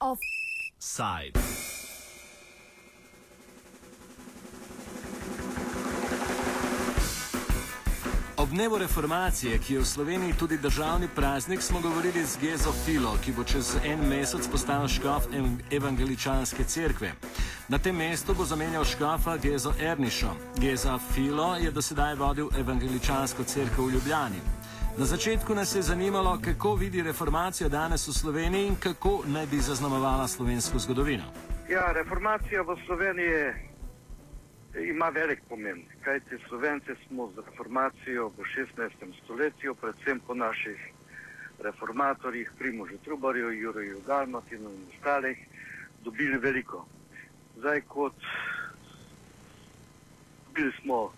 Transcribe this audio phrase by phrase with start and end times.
[0.00, 1.40] Offside.
[8.36, 13.18] Ob dnevu reformacije, ki je v Sloveniji tudi državni praznik, smo govorili z Gezo Filo,
[13.24, 15.28] ki bo čez en mesec postal škof
[15.70, 17.12] evangeličanske cerkve.
[17.70, 20.34] Na tem mestu bo zamenjal škofa Gezo Ernišo.
[20.58, 24.40] Geza Filo je dosedaj vodil evangeličansko cerkev v Ljubljani.
[24.98, 29.60] Na začetku nas je zanimalo, kako vidi reformacijo danes v Sloveniji in kako naj bi
[29.60, 31.24] zaznamovala slovensko zgodovino.
[31.68, 33.54] Ja, reformacija v Sloveniji
[34.90, 38.90] ima velik pomen, kajti Slovenci smo z reformacijo v 16.
[39.24, 40.78] stoletju, predvsem po naših
[41.62, 45.38] reformatorjih, Primožu Trubarju, Juriju Galmatinu in ostalih,
[46.02, 46.86] dobili veliko.
[47.60, 48.14] Zdaj, kot
[50.54, 51.12] bili smo uh,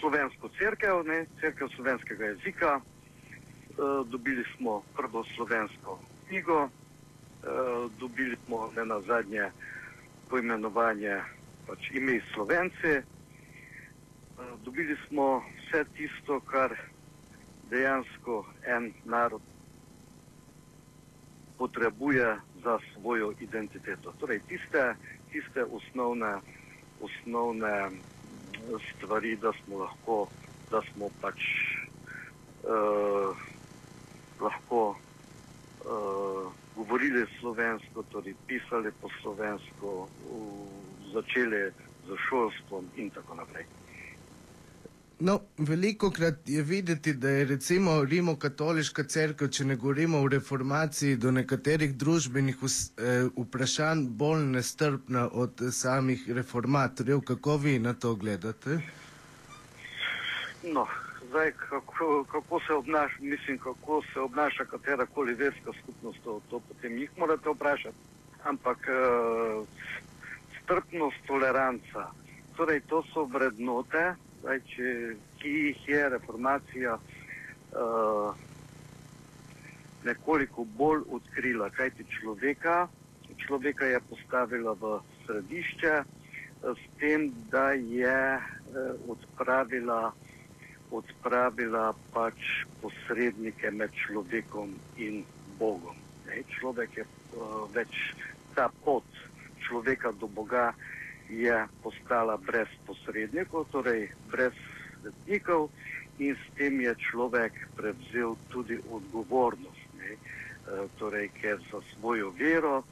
[0.00, 1.04] slovensko crkvo,
[1.40, 5.98] crkvo slovenskega jezika, uh, dobili smo prvo slovensko
[6.28, 6.70] knjigo, uh,
[8.00, 9.50] dobili smo ne na zadnje
[10.30, 11.20] poimenovanje
[11.66, 16.72] pač ime Slovence, uh, dobili smo vse tisto, kar
[17.70, 19.42] dejansko en narod
[21.58, 24.12] potrebuje za svojo identiteto.
[24.20, 24.94] Torej, tiste,
[25.32, 26.40] tiste osnovne,
[27.00, 27.90] osnovne
[28.96, 30.26] stvari, da smo lahko,
[30.70, 31.40] da smo pač
[32.64, 33.36] uh,
[34.40, 40.66] lahko uh, govorili slovensko, torej pisali po slovensko, uh,
[41.12, 41.70] začeli
[42.06, 43.64] z šolstvom in tako naprej.
[45.18, 51.16] No, veliko krat je videti, da je recimo Rimokatoliška crkva, če ne govorimo o reformaciji,
[51.16, 52.58] do nekaterih družbenih
[53.36, 57.22] vprašanj bolj nestrpna od samih reformatorjev.
[57.30, 58.76] Kako vi na to gledate?
[60.62, 60.84] No,
[61.28, 66.98] zdaj, kako, kako se obnaša, mislim, kako se obnaša katerakoli verska skupnost, to, to potem
[66.98, 67.96] jih morate vprašati.
[68.44, 69.64] Ampak uh,
[70.60, 72.10] strpnost, toleranca,
[72.56, 74.14] torej to so vrednote,
[74.46, 74.90] zdaj, če,
[75.42, 78.34] jih je reformacija uh,
[80.06, 82.86] nekoliko bolj odkrila, kajti človeka,
[83.42, 85.94] človeka je postavila v središče
[86.62, 90.14] s tem, da je uh, odpravila,
[90.94, 95.24] odpravila pač posrednike med človekom in
[95.58, 95.98] Bogom.
[96.30, 97.04] Ne, človek je
[97.34, 98.14] uh, več
[98.54, 99.10] ta pot
[99.66, 100.70] človeka do Boga
[101.28, 104.54] je postala brez posrednikov, torej brez
[105.00, 105.70] svetnikov
[106.18, 110.12] in s tem je človek prevzel tudi odgovornost, ne?
[110.16, 110.18] E,
[110.98, 112.82] torej, ker za svojo vero,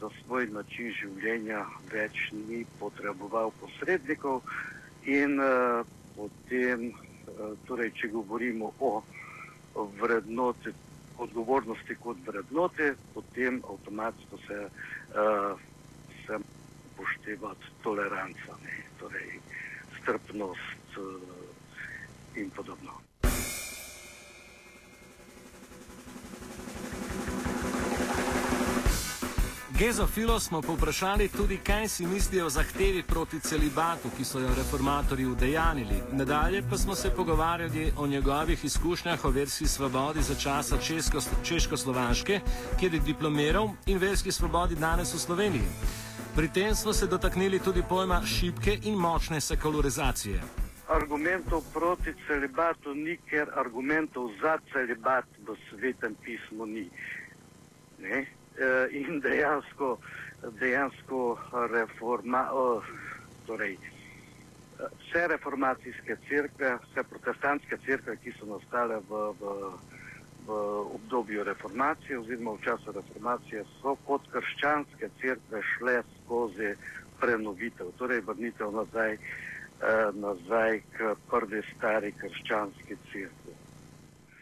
[0.00, 4.42] za svoj način življenja več ni potreboval posrednikov
[5.06, 9.04] in uh, potem, uh, torej, če govorimo o
[10.00, 10.72] vrednoti,
[11.22, 15.62] odgovornosti kot vrednote, potem avtomatsko se uh,
[16.26, 16.38] se
[16.94, 19.40] upoštevati toleranca, ne, torej
[20.00, 21.04] strpnost uh,
[22.36, 23.04] in podobno.
[29.78, 34.48] Gezo Filo smo povprašali tudi, kaj si mislijo o zahtevi proti celibatu, ki so jo
[34.56, 36.02] reformatorji udejanili.
[36.12, 40.76] Nadalje pa smo se pogovarjali o njegovih izkušnjah o verski svobodi za časa
[41.44, 42.40] Češko-Slovaške,
[42.80, 45.68] kjer je diplomiral in verski svobodi danes v Sloveniji.
[46.36, 50.40] Pri tem smo se dotaknili tudi pojma šibke in močne sekularizacije.
[50.88, 56.88] Argumentov proti celibatu ni, ker argumentov za celibat v svetem pismu ni.
[58.02, 58.24] E,
[58.90, 59.98] in dejansko,
[60.58, 61.38] dejansko
[61.70, 62.82] reforma, o,
[63.46, 63.78] torej,
[64.78, 69.54] vse reformacijske crkve, vse protestantske crkve, ki so nastale v, v
[70.46, 70.50] v
[70.94, 76.74] obdobju reformacije oziroma v času reformacije so kot krščanske crkve šle skozi
[77.20, 79.18] prenovitev, torej vrnitev nazaj, eh,
[80.12, 83.54] nazaj k prvi stari krščanski crkvi.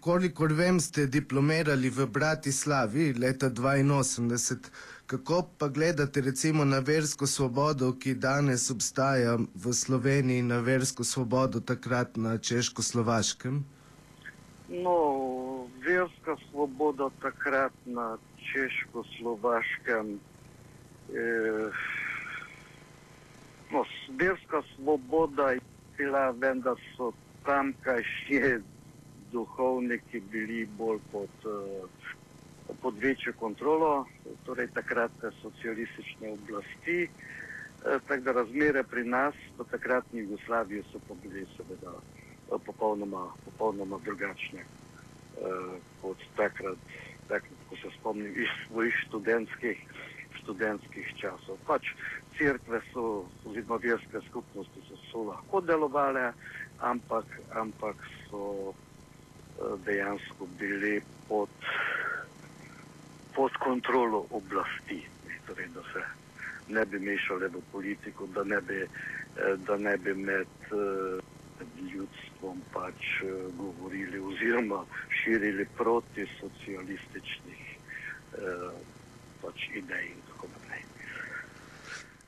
[0.00, 4.70] Kolikor vem, ste diplomirali v Bratislavi leta 82.
[5.06, 11.60] Kako pa gledate recimo na versko svobodo, ki danes obstaja v Sloveniji, na versko svobodo
[11.60, 13.60] takrat na Češko-Slovaškem?
[14.70, 14.96] No,
[15.84, 20.18] verska svoboda takrat na češko-slovaškem.
[21.14, 21.70] Eh,
[23.70, 25.60] no, verska svoboda je
[25.96, 27.12] bila, vendar so
[27.44, 28.62] tamkajšnji
[29.32, 34.06] duhovniki bili bolj pod, eh, pod večjo kontrolo,
[34.44, 37.02] torej takratne socialistične oblasti.
[37.02, 41.92] Eh, tako da razmere pri nas, v takratni Jugoslaviji, so pa bile seveda
[42.66, 44.79] popolnoma, popolnoma drugačne
[46.02, 46.78] kot takrat,
[47.28, 49.78] takrat, ko se spomnim iz svojih študentskih,
[50.42, 51.58] študentskih časov.
[51.66, 51.92] Pač
[52.38, 56.32] crkve so, oziroma verske skupnosti so, so lahko delovale,
[56.80, 57.96] ampak, ampak
[58.28, 58.74] so
[59.86, 61.48] dejansko bili pod,
[63.34, 65.02] pod kontrolo oblasti.
[65.46, 66.02] Torej, da se
[66.68, 68.86] ne bi mešali v politiko, da ne bi,
[69.66, 70.46] da ne bi med
[71.92, 73.06] ljudstvom pač
[73.56, 74.84] govorili oziroma
[75.22, 77.66] širili proti socialističnih
[79.42, 80.82] pač idej in tako naprej.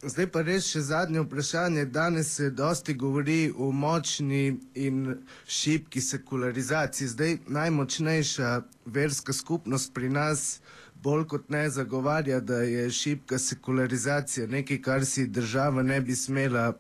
[0.02, 1.84] Zdaj pa res še zadnje vprašanje.
[1.84, 5.04] Danes se dosti govori o močni in
[5.46, 7.08] šibki sekularizaciji.
[7.08, 8.50] Zdaj najmočnejša
[8.86, 10.60] verska skupnost pri nas
[11.02, 16.72] bolj kot ne zagovarja, da je šibka sekularizacija nekaj, kar si država ne bi smela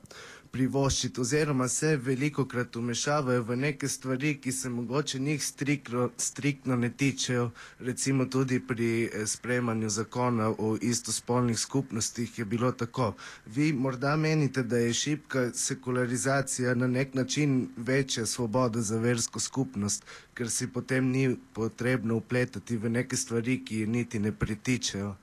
[0.52, 6.76] privoščiti oziroma se veliko krat umešavajo v neke stvari, ki se mogoče njih strikno, striktno
[6.76, 7.50] ne tičejo.
[7.80, 13.14] Recimo tudi pri sprejemanju zakona o istospolnih skupnostih je bilo tako.
[13.46, 20.04] Vi morda menite, da je šibka sekularizacija na nek način večja svoboda za versko skupnost,
[20.34, 25.14] ker si potem ni potrebno upletati v neke stvari, ki je niti ne pritičejo.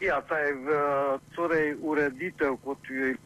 [0.00, 0.76] Ja, ta je v,
[1.36, 3.16] torej ureditev, kot jo je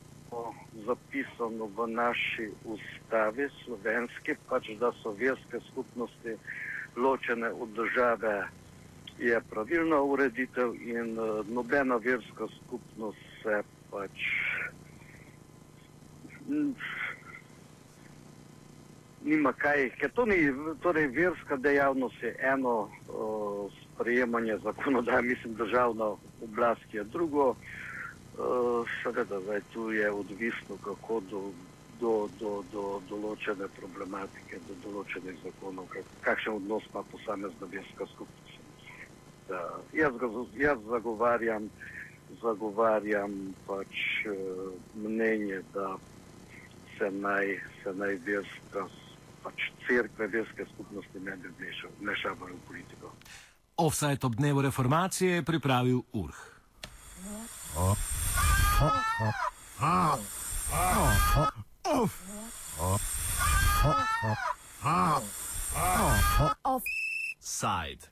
[0.86, 3.48] zapisano v naši ustavi.
[3.64, 6.36] Slovenski, pač da so verske skupnosti
[6.96, 8.46] ločene od države,
[9.18, 14.10] je pravilna ureditev in uh, nobena verska skupnost se pač
[19.24, 20.36] nima kaj, ker to ni,
[20.82, 26.04] torej verska dejavnost je eno uh, sprejemanje zakonodaje, mislim državna
[26.42, 27.54] oblast je drugo,
[29.02, 31.42] seveda, zdaj tu je odvisno, kako do,
[32.00, 38.50] do, do, do določene problematike, do določenih zakonov, kak, kakšen odnos ima posamezna verska skupnost.
[39.44, 40.16] Uh, jaz,
[40.56, 41.68] jaz zagovarjam,
[42.40, 43.36] zagovarjam
[43.68, 45.94] pač uh, mnenje, da
[46.96, 48.86] se naj, se naj verska,
[49.44, 51.70] pač crkve, verske skupnosti ne bi
[52.00, 53.12] vmešavali v politiko.
[53.76, 56.42] Offside ob dnevu reformacije je pripravil Urh.
[57.76, 58.13] Oh.
[66.64, 68.08] Offside.